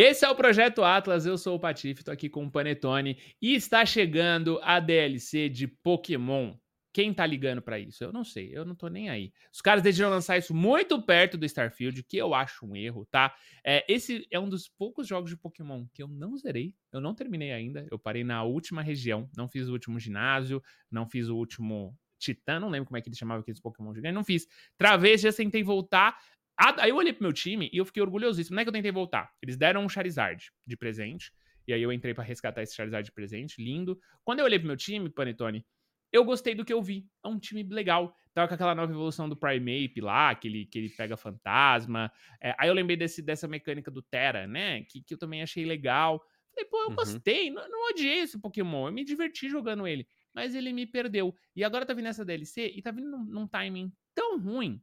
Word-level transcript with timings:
Esse 0.00 0.24
é 0.24 0.30
o 0.30 0.36
Projeto 0.36 0.84
Atlas, 0.84 1.26
eu 1.26 1.36
sou 1.36 1.56
o 1.56 1.58
Patife, 1.58 2.04
tô 2.04 2.12
aqui 2.12 2.28
com 2.28 2.46
o 2.46 2.50
Panetone 2.52 3.18
e 3.42 3.56
está 3.56 3.84
chegando 3.84 4.60
a 4.62 4.78
DLC 4.78 5.48
de 5.48 5.66
Pokémon. 5.66 6.54
Quem 6.92 7.12
tá 7.12 7.26
ligando 7.26 7.60
para 7.60 7.80
isso? 7.80 8.04
Eu 8.04 8.12
não 8.12 8.22
sei, 8.22 8.56
eu 8.56 8.64
não 8.64 8.76
tô 8.76 8.86
nem 8.86 9.10
aí. 9.10 9.32
Os 9.52 9.60
caras 9.60 9.82
decidiram 9.82 10.10
lançar 10.10 10.38
isso 10.38 10.54
muito 10.54 11.02
perto 11.02 11.36
do 11.36 11.44
Starfield, 11.44 12.04
que 12.04 12.16
eu 12.16 12.32
acho 12.32 12.64
um 12.64 12.76
erro, 12.76 13.04
tá? 13.06 13.34
É, 13.66 13.84
esse 13.92 14.24
é 14.30 14.38
um 14.38 14.48
dos 14.48 14.68
poucos 14.68 15.04
jogos 15.04 15.30
de 15.30 15.36
Pokémon 15.36 15.84
que 15.92 16.00
eu 16.00 16.06
não 16.06 16.36
zerei, 16.36 16.76
eu 16.92 17.00
não 17.00 17.12
terminei 17.12 17.50
ainda. 17.50 17.84
Eu 17.90 17.98
parei 17.98 18.22
na 18.22 18.44
última 18.44 18.82
região, 18.82 19.28
não 19.36 19.48
fiz 19.48 19.66
o 19.66 19.72
último 19.72 19.98
ginásio, 19.98 20.62
não 20.88 21.08
fiz 21.08 21.28
o 21.28 21.34
último 21.34 21.92
Titã, 22.18 22.58
não 22.60 22.68
lembro 22.68 22.86
como 22.86 22.98
é 22.98 23.00
que 23.00 23.08
ele 23.08 23.16
chamava 23.16 23.40
aqueles 23.40 23.60
Pokémon 23.60 23.94
gigantes, 23.94 24.14
não 24.14 24.24
fiz. 24.24 24.46
Travês, 24.76 25.20
já 25.20 25.32
tentei 25.32 25.62
voltar. 25.62 26.16
Aí 26.58 26.90
eu 26.90 26.96
olhei 26.96 27.12
pro 27.12 27.22
meu 27.22 27.32
time 27.32 27.70
e 27.72 27.78
eu 27.78 27.84
fiquei 27.84 28.02
orgulhosíssimo. 28.02 28.56
Não 28.56 28.62
é 28.62 28.64
que 28.64 28.68
eu 28.68 28.72
tentei 28.72 28.90
voltar. 28.90 29.30
Eles 29.40 29.56
deram 29.56 29.84
um 29.84 29.88
Charizard 29.88 30.50
de 30.66 30.76
presente. 30.76 31.32
E 31.68 31.72
aí 31.72 31.80
eu 31.80 31.92
entrei 31.92 32.14
para 32.14 32.24
resgatar 32.24 32.62
esse 32.62 32.74
Charizard 32.74 33.04
de 33.04 33.12
presente, 33.12 33.62
lindo. 33.62 33.98
Quando 34.24 34.40
eu 34.40 34.44
olhei 34.44 34.58
pro 34.58 34.66
meu 34.66 34.76
time, 34.76 35.08
Panetone, 35.08 35.64
eu 36.12 36.24
gostei 36.24 36.54
do 36.54 36.64
que 36.64 36.72
eu 36.72 36.82
vi. 36.82 37.06
É 37.24 37.28
um 37.28 37.38
time 37.38 37.62
legal. 37.62 38.12
Tava 38.34 38.48
com 38.48 38.54
aquela 38.54 38.74
nova 38.74 38.90
evolução 38.90 39.28
do 39.28 39.36
Primeape 39.36 40.00
lá, 40.00 40.34
que 40.34 40.48
ele, 40.48 40.66
que 40.66 40.78
ele 40.78 40.88
pega 40.88 41.16
fantasma. 41.16 42.10
É, 42.40 42.54
aí 42.58 42.68
eu 42.68 42.74
lembrei 42.74 42.96
desse, 42.96 43.22
dessa 43.22 43.46
mecânica 43.46 43.90
do 43.90 44.02
Terra, 44.02 44.46
né? 44.46 44.82
Que, 44.84 45.02
que 45.02 45.14
eu 45.14 45.18
também 45.18 45.42
achei 45.42 45.64
legal. 45.64 46.20
Falei, 46.50 46.68
pô, 46.68 46.78
eu 46.78 46.88
uhum. 46.88 46.96
gostei. 46.96 47.50
Não, 47.50 47.68
não 47.68 47.90
odiei 47.90 48.20
esse 48.20 48.40
Pokémon. 48.40 48.88
Eu 48.88 48.92
me 48.92 49.04
diverti 49.04 49.48
jogando 49.48 49.86
ele. 49.86 50.08
Mas 50.34 50.54
ele 50.54 50.72
me 50.72 50.86
perdeu. 50.86 51.34
E 51.54 51.62
agora 51.62 51.86
tá 51.86 51.94
vindo 51.94 52.08
essa 52.08 52.24
DLC 52.24 52.72
e 52.74 52.82
tá 52.82 52.90
vindo 52.90 53.10
num, 53.10 53.24
num 53.24 53.46
timing 53.46 53.92
tão 54.14 54.40
ruim 54.40 54.82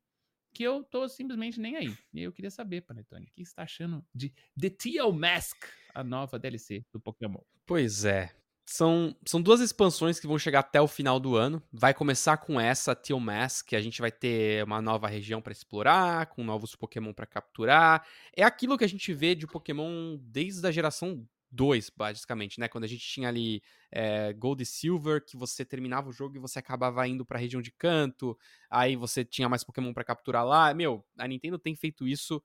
que 0.55 0.63
eu 0.63 0.85
tô 0.85 1.09
simplesmente 1.09 1.59
nem 1.59 1.75
aí. 1.75 1.93
E 2.13 2.23
eu 2.23 2.31
queria 2.31 2.49
saber, 2.49 2.79
Panetone, 2.79 3.25
o 3.25 3.31
que 3.35 3.45
você 3.45 3.53
tá 3.53 3.63
achando 3.63 4.03
de 4.15 4.33
The 4.57 4.69
Teal 4.69 5.11
Mask, 5.11 5.65
a 5.93 6.01
nova 6.01 6.39
DLC 6.39 6.85
do 6.93 6.99
Pokémon? 6.99 7.41
Pois 7.65 8.05
é, 8.05 8.33
são, 8.65 9.13
são 9.25 9.41
duas 9.41 9.59
expansões 9.59 10.17
que 10.17 10.25
vão 10.25 10.39
chegar 10.39 10.59
até 10.59 10.79
o 10.79 10.87
final 10.87 11.19
do 11.19 11.35
ano. 11.35 11.61
Vai 11.73 11.93
começar 11.93 12.37
com 12.37 12.57
essa, 12.57 12.95
Teal 12.95 13.19
Mask, 13.19 13.67
que 13.67 13.75
a 13.75 13.81
gente 13.81 13.99
vai 13.99 14.11
ter 14.11 14.63
uma 14.63 14.81
nova 14.81 15.09
região 15.09 15.41
para 15.41 15.51
explorar, 15.51 16.27
com 16.27 16.41
novos 16.41 16.73
Pokémon 16.73 17.11
para 17.11 17.25
capturar. 17.25 18.07
É 18.33 18.43
aquilo 18.43 18.77
que 18.77 18.85
a 18.85 18.89
gente 18.89 19.13
vê 19.13 19.35
de 19.35 19.45
Pokémon 19.45 20.17
desde 20.21 20.65
a 20.65 20.71
geração 20.71 21.27
2, 21.55 21.89
basicamente, 21.95 22.59
né? 22.59 22.67
Quando 22.67 22.83
a 22.83 22.87
gente 22.87 23.05
tinha 23.05 23.29
ali 23.29 23.61
é, 23.91 24.33
Gold 24.33 24.61
e 24.61 24.65
Silver, 24.65 25.23
que 25.25 25.37
você 25.37 25.63
terminava 25.63 26.09
o 26.09 26.13
jogo 26.13 26.35
e 26.35 26.39
você 26.39 26.59
acabava 26.59 27.07
indo 27.07 27.25
para 27.25 27.37
a 27.37 27.41
região 27.41 27.61
de 27.61 27.71
canto, 27.71 28.37
aí 28.69 28.95
você 28.95 29.23
tinha 29.23 29.47
mais 29.49 29.63
Pokémon 29.63 29.93
para 29.93 30.03
capturar 30.03 30.45
lá. 30.45 30.73
Meu, 30.73 31.05
a 31.17 31.27
Nintendo 31.27 31.57
tem 31.57 31.75
feito 31.75 32.07
isso 32.07 32.43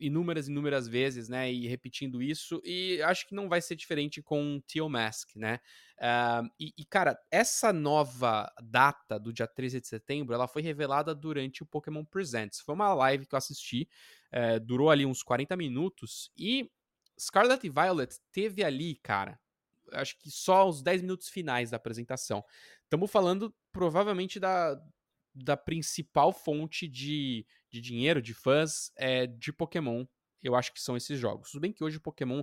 inúmeras 0.00 0.48
inúmeras 0.48 0.88
vezes, 0.88 1.28
né, 1.28 1.52
e 1.52 1.68
repetindo 1.68 2.22
isso, 2.22 2.60
e 2.64 3.00
acho 3.02 3.26
que 3.28 3.34
não 3.34 3.48
vai 3.48 3.60
ser 3.60 3.76
diferente 3.76 4.22
com 4.22 4.60
Teal 4.66 4.88
Mask, 4.88 5.36
né, 5.36 5.60
uh, 5.98 6.48
e, 6.58 6.72
e, 6.76 6.84
cara, 6.86 7.18
essa 7.30 7.72
nova 7.72 8.50
data 8.62 9.20
do 9.20 9.32
dia 9.32 9.46
13 9.46 9.80
de 9.80 9.86
setembro, 9.86 10.34
ela 10.34 10.48
foi 10.48 10.62
revelada 10.62 11.14
durante 11.14 11.62
o 11.62 11.66
Pokémon 11.66 12.04
Presents, 12.04 12.60
foi 12.60 12.74
uma 12.74 12.94
live 12.94 13.26
que 13.26 13.34
eu 13.34 13.38
assisti, 13.38 13.86
uh, 14.32 14.58
durou 14.58 14.90
ali 14.90 15.04
uns 15.04 15.22
40 15.22 15.54
minutos, 15.54 16.30
e 16.36 16.70
Scarlet 17.20 17.68
Violet 17.68 18.16
teve 18.32 18.64
ali, 18.64 18.96
cara, 18.96 19.38
acho 19.92 20.18
que 20.18 20.30
só 20.30 20.68
os 20.68 20.82
10 20.82 21.02
minutos 21.02 21.28
finais 21.28 21.70
da 21.70 21.76
apresentação, 21.76 22.44
estamos 22.84 23.10
falando 23.10 23.54
provavelmente 23.70 24.40
da, 24.40 24.80
da 25.34 25.56
principal 25.56 26.32
fonte 26.32 26.88
de, 26.88 27.46
de 27.68 27.80
dinheiro, 27.80 28.22
de 28.22 28.34
fãs, 28.34 28.90
é, 28.96 29.26
de 29.26 29.52
Pokémon. 29.52 30.04
Eu 30.42 30.54
acho 30.54 30.72
que 30.72 30.80
são 30.80 30.96
esses 30.96 31.18
jogos. 31.18 31.50
Tudo 31.50 31.60
bem 31.60 31.72
que 31.72 31.84
hoje 31.84 32.00
Pokémon 32.00 32.42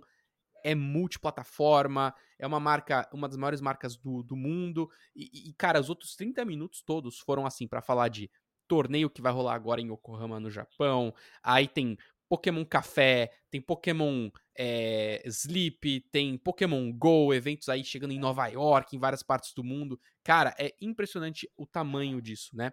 é 0.64 0.76
multiplataforma, 0.76 2.14
é 2.38 2.46
uma 2.46 2.60
marca, 2.60 3.08
uma 3.14 3.28
das 3.28 3.38
maiores 3.38 3.62
marcas 3.62 3.96
do, 3.96 4.22
do 4.24 4.36
mundo. 4.36 4.90
E, 5.16 5.50
e, 5.50 5.54
cara, 5.54 5.80
os 5.80 5.90
outros 5.90 6.16
30 6.16 6.44
minutos 6.46 6.82
todos 6.82 7.20
foram 7.20 7.46
assim 7.46 7.68
para 7.68 7.82
falar 7.82 8.10
de 8.10 8.30
torneio 8.68 9.10
que 9.10 9.22
vai 9.22 9.32
rolar 9.32 9.56
agora 9.56 9.82
em 9.82 9.92
Yokohama, 9.92 10.40
no 10.40 10.52
Japão. 10.52 11.14
Aí 11.42 11.68
tem 11.68 11.98
Pokémon 12.28 12.66
Café, 12.66 13.32
tem 13.50 13.62
Pokémon 13.62 14.30
é, 14.56 15.22
Sleep, 15.26 16.02
tem 16.12 16.38
Pokémon 16.38 16.92
Go, 16.92 17.34
eventos 17.34 17.70
aí 17.70 17.84
chegando 17.84 18.12
em 18.12 18.20
Nova 18.20 18.48
York, 18.48 18.96
em 18.96 19.00
várias 19.00 19.24
partes 19.24 19.54
do 19.54 19.64
mundo. 19.64 20.00
Cara, 20.24 20.54
é 20.60 20.76
impressionante 20.82 21.50
o 21.56 21.66
tamanho 21.66 22.22
disso, 22.22 22.56
né? 22.56 22.72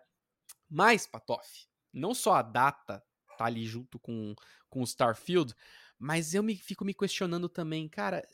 Mas, 0.69 1.07
Patoff, 1.07 1.67
não 1.93 2.15
só 2.15 2.35
a 2.35 2.43
data 2.43 3.03
tá 3.37 3.45
ali 3.45 3.65
junto 3.65 3.99
com, 3.99 4.35
com 4.69 4.81
o 4.81 4.85
Starfield, 4.85 5.55
mas 5.99 6.35
eu 6.35 6.43
me 6.43 6.57
fico 6.57 6.85
me 6.85 6.95
questionando 6.95 7.49
também, 7.49 7.89
cara, 7.89 8.27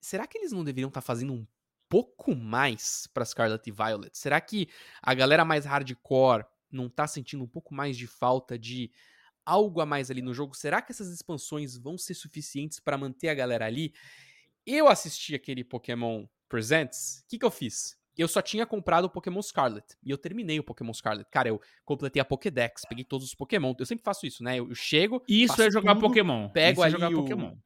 será 0.00 0.26
que 0.26 0.38
eles 0.38 0.52
não 0.52 0.64
deveriam 0.64 0.88
estar 0.88 1.00
tá 1.00 1.06
fazendo 1.06 1.32
um 1.32 1.46
pouco 1.88 2.34
mais 2.34 3.06
para 3.12 3.24
Scarlet 3.24 3.66
e 3.68 3.72
Violet? 3.72 4.16
Será 4.16 4.40
que 4.40 4.68
a 5.02 5.14
galera 5.14 5.44
mais 5.44 5.64
hardcore 5.64 6.44
não 6.70 6.88
tá 6.88 7.06
sentindo 7.06 7.44
um 7.44 7.48
pouco 7.48 7.74
mais 7.74 7.96
de 7.96 8.06
falta 8.06 8.58
de 8.58 8.90
algo 9.44 9.80
a 9.80 9.86
mais 9.86 10.10
ali 10.10 10.22
no 10.22 10.34
jogo? 10.34 10.54
Será 10.54 10.80
que 10.82 10.92
essas 10.92 11.08
expansões 11.08 11.76
vão 11.76 11.98
ser 11.98 12.14
suficientes 12.14 12.80
para 12.80 12.98
manter 12.98 13.28
a 13.28 13.34
galera 13.34 13.66
ali? 13.66 13.92
Eu 14.66 14.88
assisti 14.88 15.34
aquele 15.34 15.64
Pokémon 15.64 16.26
Presents, 16.48 17.22
o 17.24 17.28
que, 17.28 17.38
que 17.38 17.44
eu 17.44 17.50
fiz? 17.50 17.98
Eu 18.18 18.28
só 18.28 18.42
tinha 18.42 18.66
comprado 18.66 19.04
o 19.04 19.10
Pokémon 19.10 19.40
Scarlet. 19.40 19.86
E 20.04 20.10
eu 20.10 20.18
terminei 20.18 20.58
o 20.58 20.64
Pokémon 20.64 20.92
Scarlet. 20.92 21.26
Cara, 21.30 21.48
eu 21.48 21.60
completei 21.84 22.20
a 22.20 22.24
Pokédex, 22.24 22.82
peguei 22.88 23.04
todos 23.04 23.26
os 23.26 23.34
Pokémon. 23.34 23.72
Eu 23.78 23.86
sempre 23.86 24.04
faço 24.04 24.26
isso, 24.26 24.42
né? 24.42 24.58
Eu, 24.58 24.74
chego. 24.74 25.22
Isso 25.26 25.62
é 25.62 25.70
jogar 25.70 25.94
tudo, 25.94 26.08
Pokémon. 26.08 26.48
Pego 26.50 26.80
isso 26.80 26.86
é 26.86 26.90
jogar 26.90 27.10
o... 27.10 27.14
Pokémon. 27.14 27.56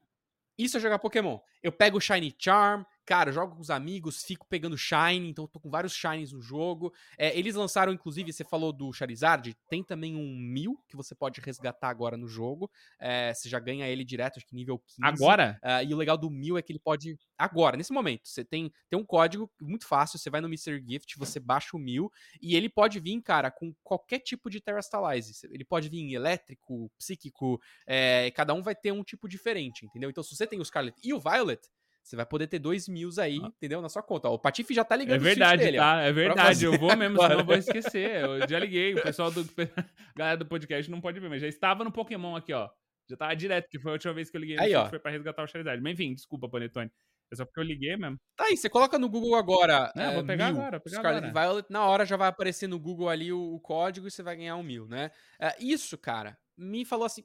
Isso 0.57 0.77
é 0.77 0.81
jogar 0.81 0.99
Pokémon. 0.99 1.39
Eu 1.63 1.73
pego 1.73 1.99
o 1.99 2.01
Shiny 2.01 2.33
Charm, 2.39 2.85
Cara, 3.07 3.31
jogo 3.31 3.55
com 3.55 3.61
os 3.61 3.71
amigos, 3.71 4.23
fico 4.25 4.47
pegando 4.49 4.79
Shine, 4.79 5.29
então 5.29 5.47
tô 5.47 5.61
com 5.61 5.69
vários 5.69 5.93
Shines 5.95 6.33
no 6.33 6.41
jogo. 6.41 6.93
É, 7.19 7.39
eles 7.39 7.55
lançaram, 7.55 7.93
inclusive, 7.93 8.33
você 8.33 8.45
falou 8.45 8.73
do 8.73 8.93
Charizard, 8.93 9.55
tem 9.69 9.85
também 9.85 10.17
um 10.17 10.35
Mil 10.35 10.79
que 10.89 10.97
você 10.97 11.15
pode 11.15 11.41
resgatar 11.41 11.89
agora 11.89 12.17
no 12.17 12.27
jogo. 12.27 12.71
É, 12.99 13.35
você 13.35 13.49
já 13.49 13.59
ganha 13.59 13.87
ele 13.87 14.05
direto, 14.05 14.39
acho 14.39 14.47
que 14.47 14.55
nível 14.55 14.79
15. 14.79 15.03
Agora? 15.03 15.61
Uh, 15.63 15.85
e 15.87 15.95
o 15.95 15.97
legal 15.97 16.17
do 16.17 16.31
Mil 16.31 16.57
é 16.57 16.63
que 16.63 16.73
ele 16.73 16.79
pode. 16.79 17.19
Agora, 17.37 17.77
nesse 17.77 17.93
momento, 17.93 18.27
você 18.27 18.43
tem, 18.43 18.73
tem 18.89 18.99
um 18.99 19.05
código 19.05 19.51
muito 19.61 19.87
fácil, 19.87 20.19
você 20.19 20.31
vai 20.31 20.41
no 20.41 20.49
Mr. 20.49 20.83
Gift, 20.87 21.19
você 21.19 21.39
baixa 21.39 21.77
o 21.77 21.81
Mil, 21.81 22.11
e 22.41 22.57
ele 22.57 22.71
pode 22.71 22.99
vir, 23.01 23.21
cara, 23.21 23.51
com 23.51 23.75
qualquer 23.83 24.21
tipo 24.21 24.49
de 24.49 24.61
Terrastalize. 24.61 25.47
Ele 25.51 25.65
pode 25.65 25.91
vir 25.91 26.15
elétrico, 26.15 26.91
psíquico, 26.97 27.61
é, 27.87 28.31
cada 28.31 28.55
um 28.55 28.63
vai 28.63 28.75
ter 28.75 28.93
um 28.93 29.03
tipo 29.05 29.29
diferente, 29.29 29.85
entendeu? 29.85 30.09
Então, 30.09 30.23
se 30.23 30.35
você 30.35 30.47
tem 30.47 30.61
o 30.61 30.65
Scarlet 30.65 30.97
e 31.03 31.13
o 31.13 31.21
Violet, 31.21 31.61
você 32.05 32.17
vai 32.17 32.27
poder 32.27 32.47
ter 32.47 32.59
dois 32.59 32.87
mil 32.87 33.09
aí, 33.19 33.41
ah. 33.43 33.47
entendeu? 33.47 33.81
Na 33.81 33.89
sua 33.89 34.03
conta. 34.03 34.29
Ó, 34.29 34.35
o 34.35 34.39
Patife 34.39 34.75
já 34.75 34.85
tá 34.85 34.95
ligando 34.95 35.17
É 35.17 35.19
verdade, 35.19 35.65
dele, 35.65 35.79
tá? 35.79 36.03
É 36.03 36.13
verdade. 36.13 36.63
Eu 36.63 36.79
vou 36.79 36.95
mesmo, 36.97 37.19
senão 37.19 37.39
eu 37.39 37.45
vou 37.45 37.57
esquecer. 37.57 38.23
Eu 38.23 38.47
já 38.47 38.59
liguei. 38.59 38.95
O 38.95 39.03
pessoal 39.03 39.31
do. 39.31 39.43
galera 40.15 40.37
do 40.37 40.45
podcast 40.45 40.91
não 40.91 41.01
pode 41.01 41.19
ver, 41.19 41.31
mas 41.31 41.41
já 41.41 41.49
estava 41.49 41.83
no 41.83 41.91
Pokémon 41.91 42.37
aqui, 42.37 42.53
ó. 42.53 42.69
Já 43.09 43.17
tava 43.17 43.35
direto, 43.35 43.71
que 43.71 43.79
foi 43.79 43.93
a 43.93 43.95
última 43.95 44.13
vez 44.13 44.31
que 44.31 44.37
eu 44.37 44.41
liguei. 44.41 44.59
Aí, 44.61 44.75
ó. 44.75 44.87
Foi 44.89 44.99
pra 44.99 45.11
resgatar 45.11 45.43
o 45.43 45.47
Charizard. 45.47 45.83
Mas 45.83 45.95
enfim, 45.95 46.15
desculpa, 46.15 46.47
Panetone. 46.47 46.91
É 47.33 47.37
só 47.37 47.47
porque 47.47 47.59
eu 47.59 47.65
liguei 47.65 47.97
mesmo. 47.97 48.19
Tá 48.37 48.45
aí, 48.45 48.57
você 48.57 48.69
coloca 48.69 48.99
no 48.99 49.09
Google 49.09 49.35
agora. 49.35 49.91
É, 49.97 50.05
é 50.05 50.15
vou 50.15 50.25
pegar 50.25 50.53
mil, 50.53 50.61
agora. 50.61 50.79
Pegar 50.79 50.99
Scarlet 50.99 51.27
agora. 51.27 51.47
Violet, 51.47 51.67
na 51.71 51.87
hora 51.87 52.05
já 52.05 52.19
vai 52.19 52.29
aparecer 52.29 52.67
no 52.67 52.79
Google 52.79 53.09
ali 53.09 53.33
o, 53.33 53.55
o 53.55 53.61
código 53.61 54.07
e 54.07 54.11
você 54.11 54.23
vai 54.23 54.37
ganhar 54.37 54.57
um 54.57 54.63
mil, 54.63 54.87
né? 54.87 55.11
É, 55.41 55.57
isso, 55.59 55.97
cara, 55.97 56.39
me 56.55 56.85
falou 56.85 57.07
assim: 57.07 57.25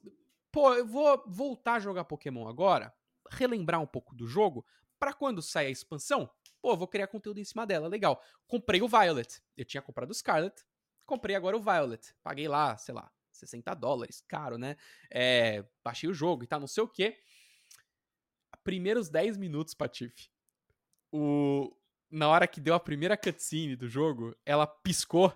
pô, 0.51 0.73
eu 0.73 0.85
vou 0.85 1.21
voltar 1.27 1.75
a 1.75 1.79
jogar 1.79 2.05
Pokémon 2.05 2.47
agora, 2.47 2.93
relembrar 3.31 3.81
um 3.81 3.87
pouco 3.87 4.15
do 4.15 4.27
jogo, 4.27 4.65
para 4.99 5.13
quando 5.13 5.41
sair 5.41 5.67
a 5.67 5.71
expansão, 5.71 6.29
pô, 6.61 6.75
vou 6.75 6.87
criar 6.87 7.07
conteúdo 7.07 7.39
em 7.39 7.45
cima 7.45 7.65
dela, 7.65 7.87
legal. 7.87 8.21
Comprei 8.47 8.81
o 8.81 8.87
Violet. 8.87 9.41
Eu 9.55 9.65
tinha 9.65 9.81
comprado 9.81 10.11
o 10.11 10.13
Scarlet, 10.13 10.55
comprei 11.05 11.35
agora 11.35 11.55
o 11.55 11.61
Violet. 11.61 12.13
Paguei 12.21 12.47
lá, 12.47 12.77
sei 12.77 12.93
lá, 12.93 13.09
60 13.31 13.73
dólares, 13.75 14.21
caro, 14.27 14.57
né? 14.57 14.75
É, 15.09 15.65
baixei 15.83 16.09
o 16.09 16.13
jogo 16.13 16.43
e 16.43 16.47
tá, 16.47 16.59
não 16.59 16.67
sei 16.67 16.83
o 16.83 16.87
quê. 16.87 17.17
Primeiros 18.63 19.09
10 19.09 19.37
minutos, 19.37 19.73
Patife. 19.73 20.29
O... 21.11 21.75
Na 22.11 22.27
hora 22.27 22.47
que 22.47 22.59
deu 22.59 22.73
a 22.73 22.79
primeira 22.79 23.15
cutscene 23.15 23.75
do 23.75 23.87
jogo, 23.87 24.35
ela 24.43 24.65
piscou 24.65 25.31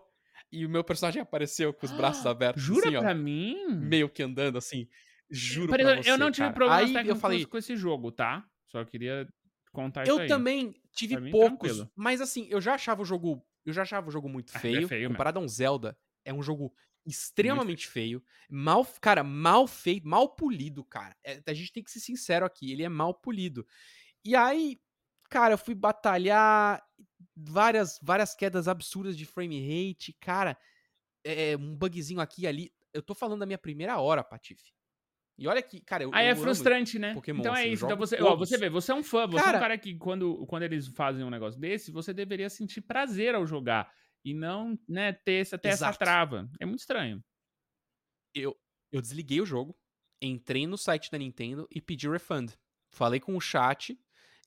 e 0.51 0.66
o 0.66 0.69
meu 0.69 0.84
personagem 0.84 1.22
apareceu 1.22 1.74
com 1.74 1.86
os 1.86 1.92
braços 1.92 2.25
abertos. 2.28 2.62
Jura 2.62 2.90
assim, 2.90 3.00
pra 3.00 3.12
ó, 3.12 3.16
mim? 3.16 3.68
Meio 3.69 4.10
que 4.10 4.22
andando 4.22 4.57
assim. 4.57 4.88
Juro 5.30 5.72
Pera, 5.72 5.84
pra 5.84 6.04
você, 6.04 6.10
Eu 6.12 6.18
não 6.18 6.31
tive 6.31 6.48
cara. 6.48 6.54
problemas 6.54 6.96
Aí 6.96 7.08
eu 7.08 7.16
falei, 7.16 7.46
com 7.46 7.58
esse 7.58 7.75
jogo, 7.75 8.12
tá? 8.12 8.48
Só 8.68 8.84
queria 8.86 9.28
contar 9.72 10.06
eu 10.08 10.14
isso 10.16 10.22
aí. 10.22 10.28
também 10.28 10.75
tive 10.92 11.18
mim, 11.20 11.31
poucos, 11.31 11.70
tranquilo. 11.70 11.92
mas 11.96 12.22
assim, 12.22 12.48
eu 12.50 12.62
já 12.62 12.75
achava 12.75 13.02
o 13.02 13.06
jogo, 13.06 13.44
eu 13.66 13.74
já 13.74 13.81
achava 13.84 14.08
o 14.08 14.12
jogo 14.12 14.30
muito 14.30 14.52
Ah, 14.54 14.58
é 14.58 14.62
feio, 14.62 14.88
feio 14.88 15.10
mesmo. 15.10 15.14
comparado 15.16 15.40
a 15.40 15.42
um 15.42 15.48
Zelda, 15.48 15.98
é 16.24 16.34
um 16.34 16.44
jogo 16.44 16.74
extremamente 17.06 17.88
feio. 17.88 18.24
mal, 18.50 18.86
cara, 19.02 19.24
mal 19.24 19.68
feito, 19.68 20.08
mal 20.08 20.30
polido, 20.36 20.84
cara. 20.86 21.16
É, 21.24 21.42
a 21.48 21.54
gente 21.54 21.72
tem 21.74 21.84
que 21.84 21.92
ser 21.92 22.00
sincero 22.00 22.46
aqui, 22.46 22.72
ele 22.72 22.84
é 22.84 22.90
mal 22.90 23.14
polido. 23.14 23.66
E 24.24 24.36
aí, 24.36 24.80
cara, 25.30 25.56
eu 25.56 25.58
fui 25.58 25.76
batalhar 25.76 26.81
várias 27.36 28.00
várias 28.02 28.36
quedas 28.36 28.68
absurdas 28.68 29.18
de 29.18 29.26
frame 29.26 29.60
rate, 29.90 30.14
cara, 30.19 30.58
é, 31.24 31.58
um 31.58 31.76
bugzinho 31.76 32.22
aqui 32.22 32.44
e 32.44 32.48
ali. 32.48 32.74
Eu 32.94 33.02
tô 33.02 33.16
falando 33.16 33.40
da 33.40 33.46
minha 33.48 33.58
primeira 33.58 34.00
hora, 34.00 34.24
Patife. 34.24 34.72
E 35.38 35.47
olha 35.47 35.62
que, 35.62 35.80
cara, 35.81 36.03
eu, 36.03 36.12
Aí 36.13 36.27
eu 36.27 36.31
é 36.31 36.35
frustrante, 36.35 37.00
né? 37.00 37.13
Pokémon, 37.13 37.39
então 37.39 37.56
é 37.56 37.59
assim, 37.59 37.68
eu 37.69 37.74
isso. 37.74 37.85
Então 37.85 37.97
você, 37.97 38.21
ó, 38.21 38.35
você 38.35 38.57
vê, 38.57 38.69
você 38.69 38.91
é 38.91 38.95
um 38.95 39.03
fã, 39.03 39.25
você 39.27 39.39
é 39.39 39.44
Cara- 39.44 39.57
um 39.57 39.62
cara 39.62 39.77
que 39.77 39.95
quando, 39.97 40.45
quando 40.45 40.63
eles 40.63 40.88
fazem 40.89 41.24
um 41.25 41.30
negócio 41.30 41.59
desse, 41.59 41.91
você 41.91 42.13
deveria 42.13 42.50
sentir 42.50 42.81
prazer 42.81 43.33
ao 43.33 43.45
jogar 43.45 43.91
e 44.24 44.33
não, 44.33 44.77
né, 44.88 45.12
ter 45.12 45.41
essa, 45.41 45.57
ter 45.57 45.69
essa 45.69 45.91
trava. 45.94 46.47
É 46.59 46.65
muito 46.65 46.80
estranho. 46.81 47.19
eu, 48.35 48.56
eu 48.91 49.01
desliguei 49.01 49.41
o 49.41 49.45
jogo, 49.45 49.75
entrei 50.21 50.65
no 50.68 50.77
site 50.77 51.12
da 51.12 51.18
Nintendo 51.18 51.68
e 51.71 51.81
pedi 51.81 52.07
refund. 52.09 52.51
Falei 52.91 53.19
com 53.19 53.35
o 53.35 53.41
chat 53.41 53.97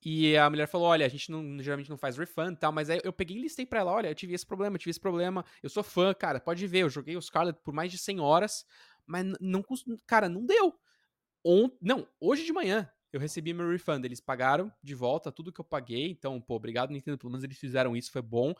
e 0.04 0.36
a 0.36 0.48
mulher 0.48 0.68
falou: 0.68 0.86
Olha, 0.86 1.04
a 1.04 1.08
gente 1.08 1.30
não, 1.30 1.60
geralmente 1.60 1.90
não 1.90 1.96
faz 1.98 2.16
refund 2.16 2.54
e 2.54 2.56
tal, 2.58 2.70
mas 2.72 2.88
aí 2.90 3.00
eu 3.02 3.12
peguei 3.12 3.36
e 3.36 3.40
listei 3.40 3.66
pra 3.66 3.80
ela: 3.80 3.92
Olha, 3.92 4.08
eu 4.08 4.14
tive 4.14 4.34
esse 4.34 4.46
problema, 4.46 4.76
eu 4.76 4.78
tive 4.78 4.90
esse 4.90 5.00
problema, 5.00 5.44
eu 5.62 5.68
sou 5.68 5.82
fã, 5.82 6.14
cara, 6.14 6.40
pode 6.40 6.64
ver, 6.66 6.80
eu 6.80 6.88
joguei 6.88 7.16
o 7.16 7.22
Scarlet 7.22 7.58
por 7.62 7.74
mais 7.74 7.90
de 7.90 7.98
100 7.98 8.20
horas, 8.20 8.64
mas 9.06 9.24
não, 9.40 9.64
cara, 10.06 10.28
não 10.28 10.44
deu. 10.44 10.74
On, 11.44 11.70
não, 11.80 12.08
hoje 12.20 12.44
de 12.44 12.52
manhã 12.52 12.90
eu 13.12 13.20
recebi 13.20 13.54
meu 13.54 13.70
refund, 13.70 14.04
eles 14.04 14.20
pagaram 14.20 14.72
de 14.82 14.94
volta 14.94 15.32
tudo 15.32 15.52
que 15.52 15.60
eu 15.60 15.64
paguei, 15.64 16.10
então, 16.10 16.40
pô, 16.40 16.54
obrigado 16.54 16.90
Nintendo, 16.90 17.16
pelo 17.16 17.30
menos 17.30 17.44
eles 17.44 17.58
fizeram 17.58 17.96
isso, 17.96 18.10
foi 18.12 18.22
bom. 18.22 18.54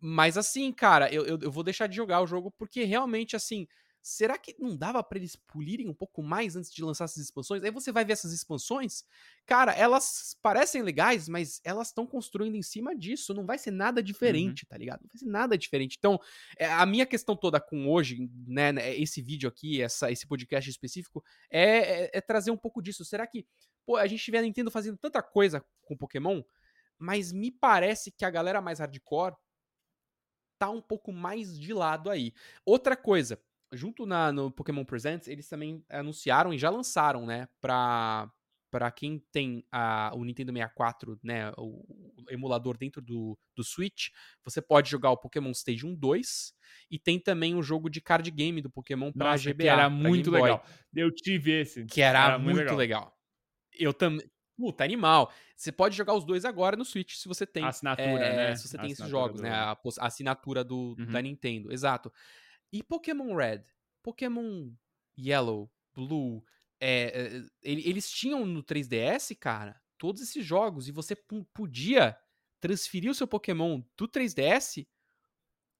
Mas 0.00 0.36
assim, 0.36 0.72
cara, 0.72 1.12
eu, 1.12 1.24
eu, 1.24 1.38
eu 1.40 1.50
vou 1.52 1.62
deixar 1.62 1.86
de 1.86 1.94
jogar 1.94 2.20
o 2.20 2.26
jogo 2.26 2.50
porque 2.50 2.82
realmente, 2.84 3.36
assim, 3.36 3.68
será 4.08 4.38
que 4.38 4.56
não 4.58 4.76
dava 4.76 5.02
pra 5.02 5.18
eles 5.18 5.36
polirem 5.36 5.88
um 5.88 5.94
pouco 5.94 6.22
mais 6.22 6.56
antes 6.56 6.72
de 6.72 6.82
lançar 6.82 7.04
essas 7.04 7.22
expansões? 7.24 7.62
Aí 7.62 7.70
você 7.70 7.92
vai 7.92 8.04
ver 8.04 8.14
essas 8.14 8.32
expansões, 8.32 9.04
cara, 9.44 9.72
elas 9.72 10.34
parecem 10.40 10.80
legais, 10.82 11.28
mas 11.28 11.60
elas 11.62 11.88
estão 11.88 12.06
construindo 12.06 12.54
em 12.54 12.62
cima 12.62 12.96
disso, 12.96 13.34
não 13.34 13.44
vai 13.44 13.58
ser 13.58 13.70
nada 13.70 14.02
diferente, 14.02 14.64
tá 14.66 14.78
ligado? 14.78 15.02
Não 15.02 15.08
vai 15.08 15.18
ser 15.18 15.26
nada 15.26 15.58
diferente. 15.58 15.96
Então, 15.98 16.18
é, 16.56 16.66
a 16.72 16.86
minha 16.86 17.04
questão 17.04 17.36
toda 17.36 17.60
com 17.60 17.86
hoje, 17.88 18.30
né, 18.46 18.72
né, 18.72 18.96
esse 18.96 19.20
vídeo 19.20 19.48
aqui, 19.48 19.82
essa, 19.82 20.10
esse 20.10 20.26
podcast 20.26 20.68
específico, 20.70 21.22
é, 21.50 22.04
é- 22.04 22.10
é 22.14 22.20
trazer 22.20 22.50
um 22.50 22.56
pouco 22.56 22.80
disso. 22.80 23.04
Será 23.04 23.26
que, 23.26 23.46
pô, 23.84 23.96
a 23.96 24.06
gente 24.06 24.30
vê 24.30 24.38
a 24.38 24.42
Nintendo 24.42 24.70
fazendo 24.70 24.96
tanta 24.96 25.22
coisa 25.22 25.64
com 25.82 25.96
Pokémon, 25.96 26.42
mas 26.98 27.30
me 27.32 27.50
parece 27.50 28.10
que 28.10 28.24
a 28.24 28.30
galera 28.30 28.60
mais 28.60 28.78
hardcore 28.80 29.34
tá 30.58 30.68
um 30.70 30.80
pouco 30.82 31.12
mais 31.12 31.58
de 31.58 31.72
lado 31.72 32.10
aí. 32.10 32.32
Outra 32.64 32.96
coisa, 32.96 33.40
junto 33.72 34.06
na, 34.06 34.32
no 34.32 34.50
Pokémon 34.50 34.84
Presents, 34.84 35.28
eles 35.28 35.48
também 35.48 35.84
anunciaram 35.88 36.52
e 36.54 36.58
já 36.58 36.70
lançaram, 36.70 37.26
né, 37.26 37.48
pra, 37.60 38.30
pra 38.70 38.90
quem 38.90 39.22
tem 39.32 39.64
a, 39.70 40.10
o 40.14 40.24
Nintendo 40.24 40.52
64, 40.52 41.18
né, 41.22 41.50
o, 41.56 41.84
o 42.22 42.24
emulador 42.30 42.76
dentro 42.76 43.00
do, 43.02 43.38
do 43.56 43.62
Switch, 43.64 44.08
você 44.44 44.60
pode 44.62 44.90
jogar 44.90 45.10
o 45.10 45.16
Pokémon 45.16 45.50
Stadium 45.52 45.94
2 45.94 46.52
e 46.90 46.98
tem 46.98 47.18
também 47.18 47.54
o 47.54 47.62
jogo 47.62 47.88
de 47.90 48.00
card 48.00 48.30
game 48.30 48.60
do 48.62 48.70
Pokémon 48.70 49.12
pra 49.12 49.32
Nossa, 49.32 49.44
GBA. 49.50 49.62
que 49.62 49.68
era 49.68 49.88
muito 49.90 50.30
legal. 50.30 50.64
Eu 50.94 51.10
tive 51.14 51.60
esse. 51.60 51.84
Que 51.86 52.00
era, 52.00 52.24
Era 52.24 52.38
muito 52.38 52.56
legal. 52.58 52.76
legal. 52.76 53.18
Eu 53.78 53.92
também. 53.92 54.26
Puta, 54.56 54.82
animal. 54.82 55.30
Você 55.54 55.70
pode 55.70 55.96
jogar 55.96 56.14
os 56.14 56.24
dois 56.24 56.44
agora 56.44 56.76
no 56.76 56.84
Switch 56.84 57.14
se 57.14 57.28
você 57.28 57.46
tem. 57.46 57.64
Assinatura, 57.64 58.24
é, 58.24 58.36
né? 58.36 58.56
Se 58.56 58.66
você 58.66 58.76
tem 58.76 58.90
esses 58.90 59.08
jogos, 59.08 59.36
do- 59.36 59.42
né? 59.44 59.50
A, 59.54 59.76
pos- 59.76 59.98
a 60.00 60.06
assinatura 60.06 60.64
do, 60.64 60.96
Uhum. 60.98 61.06
da 61.06 61.22
Nintendo. 61.22 61.72
Exato. 61.72 62.12
E 62.72 62.82
Pokémon 62.82 63.34
Red, 63.34 63.62
Pokémon 64.02 64.70
Yellow, 65.18 65.70
Blue, 65.94 66.44
é, 66.80 67.36
é, 67.38 67.42
ele- 67.62 67.88
eles 67.88 68.10
tinham 68.10 68.44
no 68.46 68.62
3DS, 68.62 69.34
cara, 69.34 69.80
todos 69.98 70.22
esses 70.22 70.44
jogos. 70.44 70.86
E 70.88 70.92
você 70.92 71.16
podia 71.54 72.16
transferir 72.60 73.10
o 73.10 73.14
seu 73.14 73.26
Pokémon 73.26 73.82
do 73.96 74.06
3DS 74.08 74.86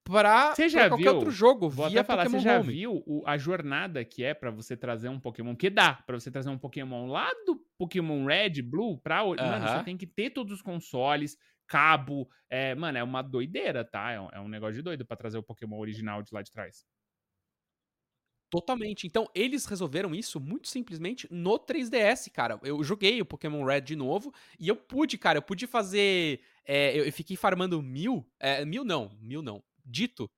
pra, 0.03 0.55
Você 0.55 0.63
pra 0.63 0.67
já 0.69 0.89
qualquer 0.89 1.03
viu? 1.03 1.13
outro 1.15 1.31
jogo 1.31 1.69
Vou 1.69 1.87
via 1.89 2.01
até 2.01 2.07
falar, 2.07 2.23
Pokémon 2.23 2.39
você 2.39 2.43
já 2.43 2.59
Home. 2.59 2.73
viu 2.73 3.03
o- 3.05 3.23
a 3.25 3.37
jornada 3.37 4.03
que 4.03 4.23
é 4.23 4.33
pra 4.33 4.49
você 4.51 4.75
trazer 4.75 5.09
um 5.09 5.19
Pokémon? 5.19 5.55
Que 5.55 5.69
dá 5.69 5.93
pra 5.93 6.19
você 6.19 6.31
trazer 6.31 6.49
um 6.49 6.57
Pokémon 6.57 7.05
lá 7.07 7.29
do 7.45 7.57
Pokémon 7.77 8.25
Red, 8.25 8.61
Blue, 8.61 8.97
pra. 8.99 9.23
o- 9.23 9.35
Mano, 9.35 9.67
você 9.67 9.83
tem 9.83 9.97
que 9.97 10.07
ter 10.07 10.31
todos 10.31 10.53
os 10.53 10.61
consoles, 10.61 11.37
cabo. 11.69 12.29
É, 12.49 12.75
mano, 12.75 12.97
é 12.97 13.03
uma 13.03 13.21
doideira, 13.21 13.85
tá? 13.85 14.11
É 14.11 14.19
um, 14.19 14.29
é 14.33 14.39
um 14.41 14.47
negócio 14.49 14.75
de 14.75 14.81
doido 14.81 15.05
pra 15.05 15.17
trazer 15.17 15.37
o 15.37 15.43
Pokémon 15.43 15.77
original 15.79 16.21
de 16.23 16.33
lá 16.33 16.41
de 16.41 16.51
trás. 16.51 16.85
Totalmente. 18.49 19.05
Então, 19.05 19.29
eles 19.35 19.65
resolveram 19.65 20.13
isso 20.15 20.39
muito 20.39 20.67
simplesmente 20.67 21.27
no 21.29 21.59
3DS, 21.59 22.31
cara. 22.31 22.59
Eu 22.63 22.83
joguei 22.83 23.21
o 23.21 23.25
Pokémon 23.25 23.63
Red 23.63 23.81
de 23.81 23.95
novo 23.95 24.33
e 24.59 24.67
eu 24.67 24.75
pude, 24.75 25.17
cara, 25.19 25.37
eu 25.37 25.41
pude 25.43 25.67
fazer. 25.67 26.41
é, 26.65 26.97
eu, 26.97 27.05
eu 27.05 27.13
fiquei 27.13 27.37
farmando 27.37 27.81
mil. 27.81 28.25
é, 28.39 28.65
mil 28.65 28.83
não, 28.83 29.11
mil 29.21 29.41
não. 29.43 29.63
Dito. 29.85 30.29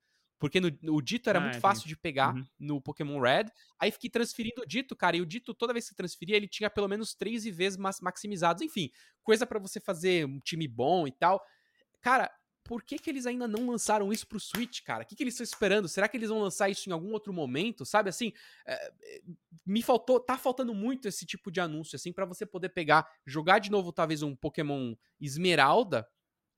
Porque 0.41 0.59
no, 0.59 0.69
o 0.95 1.01
dito 1.01 1.29
era 1.29 1.38
Ah, 1.38 1.41
muito 1.43 1.51
entendi. 1.53 1.61
fácil 1.61 1.88
de 1.88 1.95
pegar 1.95 2.33
Uhum. 2.35 2.43
no 2.59 2.81
Pokémon 2.81 3.19
Red. 3.21 3.45
Aí 3.79 3.91
fiquei 3.91 4.09
transferindo 4.09 4.63
o 4.63 4.65
dito, 4.65 4.95
cara. 4.95 5.15
E 5.15 5.21
o 5.21 5.25
dito, 5.25 5.53
toda 5.53 5.71
vez 5.71 5.88
que 5.88 5.93
transferia, 5.95 6.35
ele 6.35 6.47
tinha 6.47 6.67
pelo 6.67 6.88
menos 6.88 7.13
três 7.13 7.45
mas- 7.77 8.01
maximizados. 8.01 8.63
Enfim, 8.63 8.89
coisa 9.23 9.45
pra 9.45 9.59
você 9.59 9.79
fazer 9.79 10.25
um 10.25 10.39
time 10.39 10.67
bom 10.67 11.05
e 11.07 11.11
tal. 11.11 11.39
Cara, 12.01 12.31
por 12.63 12.83
que, 12.83 12.97
que 12.97 13.09
eles 13.09 13.27
ainda 13.27 13.47
não 13.47 13.69
lançaram 13.69 14.11
isso 14.11 14.25
pro 14.27 14.39
Switch, 14.39 14.81
cara? 14.81 15.03
O 15.03 15.05
que, 15.05 15.15
que 15.15 15.21
eles 15.23 15.35
estão 15.35 15.43
esperando? 15.43 15.88
Será 15.88 16.07
que 16.07 16.17
eles 16.17 16.29
vão 16.29 16.39
lançar 16.41 16.69
isso 16.69 16.89
em 16.89 16.91
algum 16.93 17.11
outro 17.13 17.31
momento? 17.31 17.85
Sabe 17.85 18.09
assim? 18.09 18.33
é, 18.65 18.73
é, 19.03 19.21
me 19.63 19.83
faltou, 19.83 20.19
tá 20.19 20.38
faltando 20.39 20.73
muito 20.73 21.07
esse 21.07 21.23
tipo 21.23 21.51
de 21.51 21.59
anúncio, 21.59 21.95
assim, 21.95 22.11
pra 22.11 22.25
você 22.25 22.47
poder 22.47 22.69
pegar, 22.69 23.07
jogar 23.27 23.59
de 23.59 23.69
novo, 23.69 23.91
talvez, 23.93 24.23
um 24.23 24.35
Pokémon 24.35 24.95
Esmeralda 25.19 26.07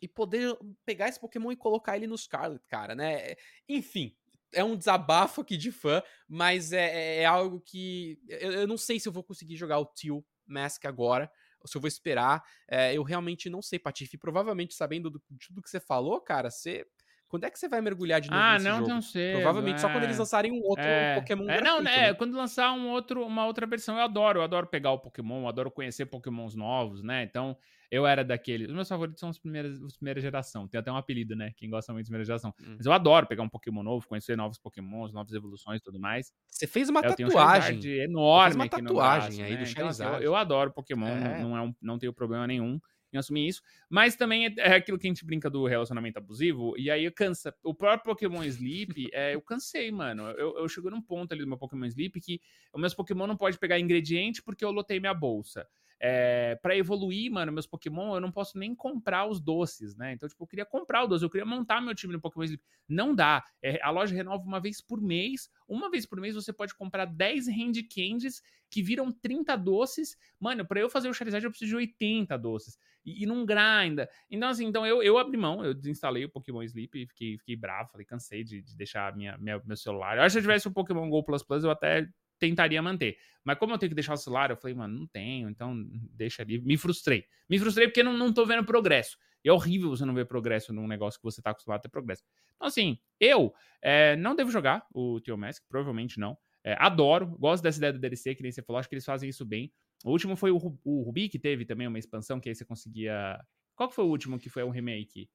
e 0.04 0.08
poder 0.08 0.58
pegar 0.86 1.08
esse 1.08 1.20
Pokémon 1.20 1.52
e 1.52 1.56
colocar 1.56 1.96
ele 1.96 2.08
no 2.08 2.18
Scarlet, 2.18 2.62
cara, 2.68 2.94
né? 2.94 3.36
Enfim. 3.68 4.14
É 4.56 4.64
um 4.64 4.76
desabafo 4.78 5.42
aqui 5.42 5.58
de 5.58 5.72
fã, 5.72 6.04
mas 6.28 6.72
é, 6.74 6.86
é- 6.86 7.22
é 7.22 7.26
algo 7.26 7.60
que. 7.60 8.20
Eu, 8.28 8.52
eu 8.52 8.68
não 8.68 8.78
sei 8.78 9.00
se 9.00 9.08
eu 9.10 9.12
vou 9.14 9.24
conseguir 9.24 9.56
jogar 9.56 9.80
o 9.80 9.86
Teal 9.86 10.24
Mask 10.46 10.86
agora, 10.86 11.32
ou 11.60 11.68
se 11.68 11.76
eu 11.76 11.82
vou 11.82 11.88
esperar. 11.88 12.44
É, 12.70 12.94
eu 12.94 13.02
realmente 13.02 13.50
não 13.50 13.64
sei, 13.64 13.80
Patife. 13.80 14.16
Provavelmente, 14.16 14.76
sabendo 14.76 15.10
do- 15.10 15.24
de 15.32 15.48
tudo 15.48 15.62
que 15.62 15.70
você 15.70 15.80
falou, 15.80 16.22
cara, 16.22 16.52
você. 16.52 16.86
Quando 17.28 17.46
é 17.46 17.50
que 17.50 17.58
você 17.58 17.68
vai 17.68 17.82
mergulhar 17.82 18.22
de 18.22 18.30
novo 18.30 18.44
Ah, 18.44 18.54
nesse 18.54 18.66
não 18.66 18.76
jogo? 18.76 18.88
tão 18.90 19.02
cedo. 19.02 19.34
Provavelmente 19.38 19.82
só 19.82 19.90
quando 19.90 20.04
eles 20.04 20.18
é. 20.18 20.20
lançarem 20.20 20.52
um 20.52 20.62
outro 20.64 20.84
É, 20.86 21.16
Pokémon 21.16 21.50
é, 21.50 21.62
não, 21.62 21.82
gratuito, 21.82 21.84
né? 21.84 21.98
né? 22.10 22.14
Quando 22.14 22.38
lançar 22.38 22.72
um 22.74 22.90
outro, 22.90 23.26
uma 23.26 23.48
outra 23.48 23.66
versão, 23.66 23.98
eu 23.98 24.04
adoro. 24.04 24.38
Eu 24.40 24.44
adoro 24.44 24.68
pegar 24.68 24.92
o 24.92 25.00
Pokémon, 25.00 25.42
eu 25.42 25.48
adoro 25.48 25.72
conhecer 25.72 26.06
Pokémons 26.06 26.54
novos, 26.54 27.02
né? 27.02 27.24
Então, 27.24 27.58
eu 27.94 28.08
era 28.08 28.24
daqueles. 28.24 28.70
Os 28.70 28.74
meus 28.74 28.90
favoritos 28.90 29.20
são 29.20 29.30
os 29.30 29.38
primeiros, 29.38 29.80
os 29.80 29.96
primeira 29.96 30.20
geração. 30.20 30.68
Tem 30.68 30.80
até 30.80 30.92
um 30.92 30.98
apelido, 30.98 31.36
né? 31.36 31.52
Quem 31.56 31.70
gosta 31.70 31.94
muito 31.94 32.06
de 32.06 32.10
primeira 32.10 32.26
geração. 32.26 32.52
Hum. 32.60 32.74
Mas 32.76 32.88
eu 32.88 32.92
adoro 32.92 33.28
pegar 33.28 33.44
um 33.44 33.50
Pokémon 33.50 33.84
novo, 33.84 34.08
conhecer 34.08 34.36
novos 34.36 34.58
Pokémons, 34.58 35.14
novas 35.14 35.32
evoluções 35.32 35.80
e 35.80 35.84
tudo 35.84 36.00
mais. 36.00 36.34
Você 36.50 36.66
fez 36.66 36.90
uma 36.90 37.02
eu 37.02 37.16
tenho 37.16 37.30
um 37.30 37.32
tatuagem. 37.32 37.82
Charizard 37.82 38.00
enorme 38.00 38.56
uma 38.56 38.66
aqui 38.66 38.82
no 38.82 38.88
tatuagem 38.88 39.38
braço, 39.38 39.42
aí 39.44 39.58
do 39.58 39.64
né? 39.64 39.70
Então, 39.70 39.88
assim, 39.88 40.02
eu, 40.02 40.06
Charizard. 40.06 40.26
eu 40.26 40.36
adoro 40.36 40.74
Pokémon, 40.74 41.06
É. 41.06 41.42
não, 41.44 41.56
é 41.56 41.62
um, 41.62 41.76
não 41.80 42.00
tenho 42.00 42.12
problema 42.12 42.48
nenhum 42.48 42.80
em 43.14 43.18
assumir 43.20 43.48
isso. 43.48 43.62
Mas 43.88 44.16
também 44.16 44.48
é, 44.48 44.54
é 44.58 44.74
aquilo 44.74 44.98
que 44.98 45.06
a 45.06 45.10
gente 45.12 45.24
brinca 45.24 45.48
do 45.48 45.68
relacionamento 45.68 46.18
abusivo, 46.18 46.74
e 46.78 46.90
aí 46.90 47.10
cansa. 47.12 47.54
O 47.64 47.76
próprio 47.76 48.12
Pokémon 48.16 48.44
Sleep, 48.44 49.08
é, 49.14 49.36
eu 49.36 49.42
cansei, 49.44 49.92
mano. 49.92 50.24
Eu, 50.32 50.58
eu 50.58 50.68
chego 50.68 50.90
num 50.90 51.02
ponto 51.02 51.32
ali 51.32 51.42
do 51.42 51.48
meu 51.48 51.60
Pokémon 51.60 51.86
Sleep 51.86 52.20
que 52.20 52.42
os 52.74 52.82
meus 52.82 52.96
Pokémon 52.96 53.28
não 53.28 53.38
pode 53.38 53.60
pegar 53.60 53.80
ingrediente 53.80 54.42
porque 54.42 54.66
eu 54.66 54.72
lotei 54.72 55.00
minha 55.00 55.14
bolsa. 55.14 55.68
É, 56.06 56.56
para 56.62 56.76
evoluir, 56.76 57.32
mano, 57.32 57.50
meus 57.54 57.66
Pokémon, 57.66 58.14
eu 58.16 58.20
não 58.20 58.30
posso 58.30 58.58
nem 58.58 58.76
comprar 58.76 59.26
os 59.26 59.40
doces, 59.40 59.96
né? 59.96 60.12
Então, 60.12 60.28
tipo, 60.28 60.44
eu 60.44 60.48
queria 60.48 60.66
comprar 60.66 61.02
o 61.04 61.08
doce, 61.08 61.24
eu 61.24 61.30
queria 61.30 61.46
montar 61.46 61.80
meu 61.80 61.96
time 61.96 62.12
no 62.12 62.20
Pokémon 62.20 62.44
Sleep. 62.44 62.62
Não 62.90 63.16
dá. 63.16 63.42
É, 63.62 63.80
a 63.82 63.90
loja 63.90 64.14
renova 64.14 64.44
uma 64.44 64.60
vez 64.60 64.82
por 64.82 65.00
mês. 65.02 65.50
Uma 65.66 65.90
vez 65.90 66.06
por 66.06 66.20
mês 66.20 66.36
você 66.36 66.52
pode 66.52 66.76
comprar 66.76 67.06
10 67.06 67.48
Hand 67.48 67.82
Candies 67.94 68.42
que 68.70 68.82
viram 68.82 69.12
30 69.14 69.56
doces. 69.56 70.18
Mano, 70.38 70.66
pra 70.66 70.80
eu 70.82 70.90
fazer 70.90 71.08
o 71.08 71.14
Charizard 71.14 71.46
eu 71.46 71.52
preciso 71.52 71.70
de 71.70 71.76
80 71.78 72.38
doces. 72.38 72.78
E, 73.06 73.24
e 73.24 73.26
não 73.26 73.46
grinda. 73.46 74.10
Então, 74.30 74.50
assim, 74.50 74.66
então 74.66 74.86
eu, 74.86 75.02
eu 75.02 75.18
abri 75.18 75.38
mão, 75.38 75.64
eu 75.64 75.74
desinstalei 75.74 76.26
o 76.26 76.30
Pokémon 76.30 76.64
Sleep 76.64 77.02
e 77.02 77.08
fiquei, 77.08 77.38
fiquei 77.38 77.56
bravo. 77.56 77.90
Falei, 77.92 78.06
cansei 78.06 78.44
de, 78.44 78.62
de 78.62 78.76
deixar 78.76 79.16
minha, 79.16 79.38
minha- 79.38 79.62
meu 79.66 79.78
celular. 79.78 80.18
Eu 80.18 80.24
acho 80.24 80.28
que 80.28 80.32
se 80.34 80.38
eu 80.40 80.42
tivesse 80.44 80.68
o 80.68 80.72
Pokémon 80.74 81.10
Go 81.10 81.24
Plus 81.24 81.44
Plus, 81.44 81.64
eu 81.64 81.72
até 81.72 82.08
tentaria 82.48 82.82
manter. 82.82 83.18
Mas 83.44 83.58
como 83.58 83.74
eu 83.74 83.78
tenho 83.78 83.90
que 83.90 83.96
deixar 83.96 84.14
o 84.14 84.18
celular, 84.18 84.50
eu 84.50 84.58
falei, 84.58 84.76
mano, 84.76 85.00
não 85.00 85.08
tenho, 85.08 85.50
então 85.50 85.86
deixa 86.12 86.42
ali. 86.42 86.60
Me 86.60 86.78
frustrei. 86.78 87.26
Me 87.50 87.58
frustrei 87.58 87.88
porque 87.88 88.04
não, 88.04 88.18
não 88.18 88.34
tô 88.34 88.46
vendo 88.46 88.66
progresso. 88.66 89.18
E 89.44 89.50
é 89.50 89.54
horrível 89.54 89.90
você 89.90 90.06
não 90.06 90.14
ver 90.14 90.26
progresso 90.26 90.74
num 90.74 90.88
negócio 90.88 91.20
que 91.20 91.24
você 91.24 91.42
tá 91.42 91.52
acostumado 91.52 91.80
a 91.80 91.82
ter 91.82 91.90
progresso. 91.90 92.24
Então, 92.56 92.68
assim, 92.68 92.98
eu 93.20 93.54
é, 93.82 94.16
não 94.18 94.36
devo 94.36 94.52
jogar 94.52 94.86
o 94.94 95.20
Tio 95.20 95.38
Mask, 95.38 95.64
provavelmente 95.70 96.20
não. 96.20 96.38
É, 96.64 96.76
adoro, 96.80 97.28
gosto 97.38 97.64
dessa 97.64 97.78
ideia 97.78 97.94
do 97.94 98.00
DLC, 98.00 98.36
que 98.36 98.44
nem 98.44 98.52
você 98.52 98.62
falou, 98.62 98.80
acho 98.80 98.88
que 98.88 98.96
eles 98.96 99.06
fazem 99.06 99.30
isso 99.30 99.46
bem. 99.46 99.72
O 100.06 100.12
último 100.12 100.36
foi 100.36 100.52
o, 100.52 100.58
o 100.84 101.02
Rubi, 101.02 101.30
que 101.30 101.40
teve 101.40 101.66
também 101.66 101.88
uma 101.88 102.00
expansão, 102.00 102.40
que 102.40 102.50
aí 102.50 102.56
você 102.56 102.66
conseguia. 102.66 103.40
Qual 103.76 103.90
que 103.90 103.96
foi 103.96 104.06
o 104.06 104.10
último 104.10 104.40
que 104.40 104.50
foi 104.50 104.64
um 104.64 104.70
remake? 104.70 105.30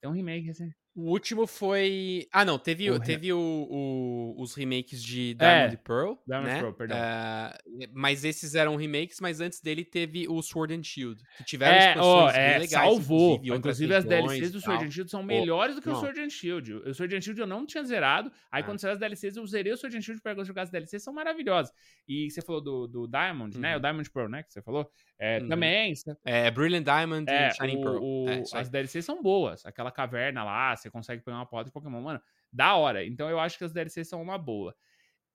Tem 0.00 0.10
um 0.10 0.14
remake 0.14 0.50
assim. 0.50 0.72
O 0.96 1.10
último 1.10 1.44
foi. 1.46 2.28
Ah, 2.32 2.44
não, 2.44 2.56
teve, 2.56 2.88
O 2.88 3.00
teve 3.00 3.32
o, 3.32 3.38
o- 3.38 4.34
os 4.40 4.54
remakes 4.54 5.02
de 5.02 5.32
É, 5.32 5.34
Diamond 5.34 5.74
e 5.74 5.76
Pearl. 5.78 6.12
Diamond 6.26 6.48
né? 6.52 6.60
Pearl, 6.60 6.72
perdão. 6.72 6.96
Ah, 7.00 7.58
mas 7.92 8.24
esses 8.24 8.54
eram 8.54 8.76
remakes, 8.76 9.18
mas 9.20 9.40
antes 9.40 9.60
dele 9.60 9.84
teve 9.84 10.28
o 10.28 10.40
Sword 10.40 10.72
and 10.72 10.84
Shield, 10.84 11.20
que 11.36 11.42
tiveram 11.44 11.74
É, 11.74 11.88
expansões 11.88 12.32
bem 12.34 12.42
é, 12.42 12.58
legais, 12.58 12.70
salvou. 12.70 13.34
inclusive, 13.34 13.56
Inclusive, 13.58 13.94
as 13.94 14.04
DLCs 14.04 14.52
do. 14.52 14.60
Sword 14.60 14.84
and 14.84 14.90
Shield 14.92 15.10
são 15.10 15.22
melhores 15.22 15.74
do 15.74 15.82
que 15.82 15.88
o 15.88 15.92
não. 15.92 15.98
Sword 16.00 16.20
and 16.20 16.30
Shield. 16.30 16.72
O 16.74 16.94
Sword 16.94 17.16
and 17.16 17.20
Shield 17.20 17.40
eu 17.40 17.46
não 17.46 17.66
tinha 17.66 17.82
zerado. 17.82 18.30
Aí, 18.52 18.62
É. 18.62 18.64
quando 18.64 18.78
saiu 18.78 18.92
as 18.92 18.98
DLCs, 19.00 19.36
eu 19.36 19.44
zerei 19.48 19.72
o 19.72 19.76
Sword 19.76 19.96
and 19.96 20.00
Shield 20.00 20.22
pra 20.22 20.34
jogar 20.44 20.62
as 20.62 20.70
DLCs, 20.70 21.02
são 21.02 21.12
maravilhosas. 21.12 21.72
E 22.06 22.30
você 22.30 22.40
falou 22.40 22.60
do, 22.60 22.86
do 22.86 23.08
Diamond, 23.08 23.58
né? 23.58 23.72
Uhum. 23.72 23.78
O 23.78 23.80
Diamond 23.80 24.10
Pearl, 24.12 24.28
né? 24.28 24.42
Que 24.44 24.52
você 24.52 24.62
falou. 24.62 24.88
É, 25.18 25.40
Uhum. 25.40 25.48
Também. 25.48 25.92
É, 26.24 26.50
Brilliant 26.50 26.84
Diamond 26.84 27.30
É, 27.30 27.48
e 27.48 27.50
Shining 27.52 27.76
o- 27.78 27.80
Pearl. 27.82 27.98
o- 28.02 28.28
É, 28.28 28.34
aí. 28.34 28.42
as 28.54 28.68
DLCs 28.68 29.04
são 29.04 29.22
boas. 29.22 29.64
Aquela 29.66 29.90
caverna 29.90 30.44
lá, 30.44 30.76
você 30.84 30.90
consegue 30.90 31.22
pegar 31.24 31.38
uma 31.38 31.46
porta 31.46 31.66
de 31.66 31.72
Pokémon, 31.72 32.00
mano. 32.00 32.20
Da 32.52 32.74
hora. 32.76 33.04
Então 33.04 33.28
eu 33.28 33.40
acho 33.40 33.58
que 33.58 33.64
as 33.64 33.72
DLCs 33.72 34.08
são 34.08 34.22
uma 34.22 34.38
boa. 34.38 34.74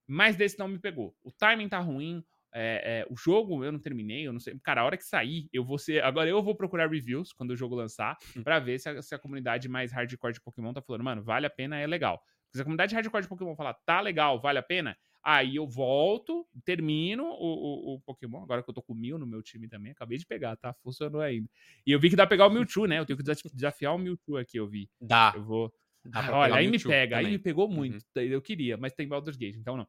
Mas 0.08 0.36
desse 0.36 0.58
não 0.58 0.68
me 0.68 0.80
pegou. 0.80 1.16
O 1.24 1.32
timing 1.32 1.70
tá 1.70 1.80
ruim. 1.80 2.24
é, 2.54 3.04
é, 3.08 3.14
o 3.14 3.16
jogo 3.16 3.64
eu 3.64 3.72
não 3.72 3.80
terminei, 3.80 4.26
eu 4.28 4.34
não 4.34 4.40
sei. 4.40 4.58
Cara, 4.64 4.82
a 4.82 4.86
hora 4.86 4.98
que 4.98 5.04
sair, 5.04 5.48
eu 5.54 5.64
vou 5.64 5.78
ser. 5.78 6.04
Agora 6.04 6.28
eu 6.28 6.42
vou 6.42 6.56
procurar 6.56 6.90
reviews 6.90 7.32
quando 7.32 7.52
o 7.52 7.56
jogo 7.56 7.76
lançar, 7.76 8.18
Hum. 8.36 8.42
pra 8.44 8.58
ver 8.60 8.80
se 8.80 8.90
a, 8.90 9.02
se 9.04 9.14
a 9.14 9.20
comunidade 9.20 9.70
mais 9.70 9.92
hardcore 9.92 10.34
de 10.34 10.42
Pokémon 10.42 10.74
tá 10.74 10.82
falando, 10.82 11.04
mano, 11.04 11.24
vale 11.24 11.46
a 11.46 11.50
pena, 11.50 11.78
é 11.78 11.86
legal. 11.86 12.18
Porque 12.18 12.58
se 12.58 12.62
a 12.62 12.64
comunidade 12.64 12.96
hardcore 12.96 13.22
de 13.24 13.30
Pokémon 13.30 13.56
falar, 13.56 13.76
tá 13.86 14.02
legal, 14.02 14.42
vale 14.42 14.58
a 14.58 14.64
pena, 14.64 14.98
aí 15.24 15.56
eu 15.56 15.68
volto, 15.68 16.48
termino 16.64 17.24
o, 17.26 17.94
o, 17.94 17.96
o 17.96 18.02
Pokémon. 18.02 18.42
Agora 18.44 18.64
que 18.64 18.70
eu 18.70 18.74
tô 18.74 18.82
com 18.82 18.94
mil 18.94 19.18
no 19.18 19.26
meu 19.28 19.42
time 19.44 19.68
também, 19.68 19.92
acabei 19.92 20.18
de 20.18 20.26
pegar, 20.26 20.56
tá? 20.56 20.74
Funcionou 20.84 21.22
ainda. 21.22 21.50
E 21.86 21.92
eu 21.92 22.00
vi 22.00 22.10
que 22.10 22.16
dá 22.16 22.24
pra 22.26 22.30
pegar 22.36 22.48
o 22.48 22.50
Mewtwo, 22.50 22.86
né? 22.86 23.00
Eu 23.00 23.06
tenho 23.06 23.18
que 23.18 23.24
desaf- 23.24 23.50
desafiar 23.54 23.94
o 23.96 23.98
Mewtwo 23.98 24.38
aqui, 24.38 24.58
eu 24.58 24.68
vi. 24.68 24.90
Dá. 25.02 25.34
Eu 25.36 25.44
vou. 25.44 25.74
dá 26.06 26.36
olha, 26.36 26.54
o 26.54 26.58
aí 26.58 26.68
me 26.68 26.80
pega, 26.80 27.18
aí 27.18 27.24
também. 27.24 27.38
me 27.38 27.44
pegou 27.44 27.68
Uhum. 27.68 27.76
muito. 27.76 28.06
daí 28.16 28.32
Eu 28.32 28.42
queria, 28.42 28.78
mas 28.78 28.94
tem 28.94 29.08
Baldur's 29.08 29.38
Gate, 29.38 29.56
então 29.58 29.76
não. 29.78 29.88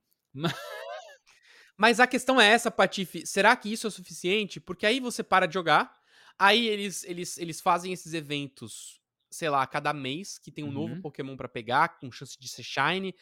Mas 1.76 2.00
a 2.00 2.06
questão 2.06 2.40
é 2.40 2.46
essa, 2.48 2.70
Patife. 2.70 3.26
Será 3.26 3.56
que 3.56 3.72
isso 3.72 3.86
é 3.86 3.90
suficiente? 3.90 4.60
Porque 4.60 4.86
aí 4.86 5.00
você 5.00 5.22
para 5.22 5.46
de 5.46 5.54
jogar, 5.54 5.92
aí 6.38 6.66
eles, 6.66 7.04
eles, 7.04 7.38
eles 7.38 7.60
fazem 7.60 7.92
esses 7.92 8.12
eventos, 8.14 9.00
sei 9.30 9.48
lá, 9.48 9.62
a 9.62 9.66
cada 9.66 9.92
mês, 9.92 10.38
que 10.38 10.50
tem 10.50 10.64
um 10.64 10.72
novo 10.72 10.94
Uhum. 10.94 11.00
Pokémon 11.02 11.36
pra 11.36 11.48
pegar, 11.48 11.98
com 11.98 12.10
chance 12.10 12.38
de 12.38 12.48
ser 12.48 12.62
Shine. 12.62 13.14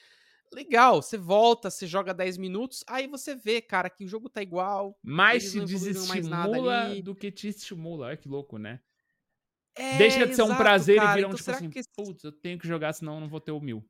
Legal, 0.52 1.02
você 1.02 1.16
volta, 1.16 1.70
você 1.70 1.86
joga 1.86 2.14
10 2.14 2.36
minutos, 2.36 2.82
aí 2.86 3.06
você 3.06 3.34
vê, 3.34 3.60
cara, 3.60 3.90
que 3.90 4.04
o 4.04 4.08
jogo 4.08 4.28
tá 4.28 4.42
igual. 4.42 4.98
Mais 5.02 5.50
te 5.50 5.58
mais 5.58 5.70
desestimula 5.70 6.82
ali. 6.84 7.02
do 7.02 7.14
que 7.14 7.30
te 7.30 7.48
estimula. 7.48 8.06
Olha 8.06 8.16
que 8.16 8.28
louco, 8.28 8.58
né? 8.58 8.80
É, 9.76 9.96
Deixa 9.96 10.26
de 10.26 10.34
ser 10.34 10.42
um 10.42 10.46
exato, 10.46 10.62
prazer 10.62 10.96
cara. 10.96 11.12
e 11.12 11.14
vira 11.14 11.28
um 11.28 11.30
Então, 11.30 11.38
tipo 11.38 11.50
assim, 11.50 11.70
que 11.70 11.80
putz, 11.94 12.24
eu 12.24 12.32
tenho 12.32 12.58
que 12.58 12.66
jogar, 12.66 12.92
senão 12.92 13.14
eu 13.14 13.20
não 13.20 13.28
vou 13.28 13.40
ter 13.40 13.52
o 13.52 13.60
mil. 13.60 13.84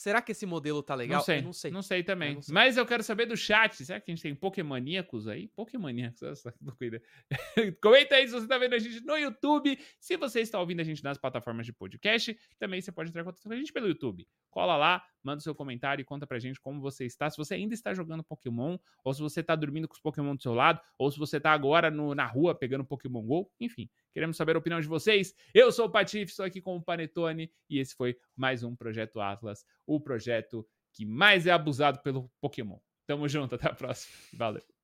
Será 0.00 0.22
que 0.22 0.32
esse 0.32 0.46
modelo 0.46 0.82
tá 0.82 0.94
legal? 0.94 1.18
Não 1.18 1.24
sei, 1.26 1.38
Eu 1.38 1.42
não 1.42 1.52
sei. 1.52 1.70
Não 1.70 1.82
sei 1.82 2.02
também. 2.02 2.28
Eu 2.30 2.34
não 2.36 2.40
sei. 2.42 2.54
Mas 2.54 2.78
eu 2.78 2.86
quero 2.86 3.02
saber 3.02 3.26
do 3.26 3.36
chat. 3.36 3.84
Será 3.84 4.00
que 4.00 4.10
a 4.10 4.14
gente 4.14 4.22
tem 4.22 4.34
Pokémoníacos 4.34 5.28
aí? 5.28 5.48
Pokémoníacos, 5.48 6.22
essa 6.22 6.54
loucura. 6.62 7.02
Comenta 7.82 8.14
aí 8.14 8.26
se 8.26 8.32
você 8.32 8.46
tá 8.48 8.56
vendo 8.56 8.72
a 8.72 8.78
gente 8.78 9.04
no 9.04 9.14
YouTube. 9.18 9.78
Se 9.98 10.16
você 10.16 10.40
está 10.40 10.58
ouvindo 10.58 10.80
a 10.80 10.84
gente 10.84 11.04
nas 11.04 11.18
plataformas 11.18 11.66
de 11.66 11.72
podcast, 11.74 12.34
também 12.58 12.80
você 12.80 12.90
pode 12.90 13.10
entrar 13.10 13.20
em 13.20 13.24
contato 13.26 13.42
com 13.42 13.52
a 13.52 13.56
gente 13.56 13.72
pelo 13.74 13.88
YouTube. 13.88 14.26
Cola 14.50 14.74
lá, 14.74 15.04
manda 15.22 15.38
o 15.38 15.42
seu 15.42 15.54
comentário 15.54 16.00
e 16.00 16.04
conta 16.04 16.26
pra 16.26 16.38
gente 16.38 16.58
como 16.58 16.80
você 16.80 17.04
está. 17.04 17.28
Se 17.28 17.36
você 17.36 17.52
ainda 17.54 17.74
está 17.74 17.92
jogando 17.92 18.24
Pokémon, 18.24 18.78
ou 19.04 19.12
se 19.12 19.20
você 19.20 19.42
tá 19.42 19.54
dormindo 19.54 19.86
com 19.86 19.92
os 19.94 20.00
Pokémon 20.00 20.34
do 20.34 20.42
seu 20.42 20.54
lado, 20.54 20.80
ou 20.98 21.10
se 21.10 21.18
você 21.18 21.38
tá 21.38 21.52
agora 21.52 21.90
no- 21.90 22.14
na 22.14 22.24
rua 22.26 22.54
pegando 22.54 22.86
Pokémon 22.86 23.20
GO. 23.22 23.50
Enfim, 23.60 23.88
queremos 24.12 24.36
saber 24.36 24.56
a 24.56 24.58
opinião 24.58 24.80
de 24.80 24.86
vocês. 24.86 25.34
Eu 25.54 25.70
sou 25.72 25.86
o 25.86 25.90
Patife, 25.90 26.30
estou 26.30 26.44
aqui 26.44 26.60
com 26.60 26.76
o 26.76 26.82
Panetone 26.82 27.50
e 27.68 27.78
esse 27.78 27.94
foi 27.94 28.16
mais 28.36 28.62
um 28.62 28.74
Projeto 28.74 29.20
Atlas, 29.20 29.64
o 29.86 30.00
projeto 30.00 30.66
que 30.92 31.04
mais 31.04 31.46
é 31.46 31.50
abusado 31.50 32.00
pelo 32.00 32.30
Pokémon. 32.40 32.78
Tamo 33.06 33.28
junto, 33.28 33.54
até 33.54 33.68
a 33.68 33.74
próxima. 33.74 34.14
Valeu. 34.32 34.70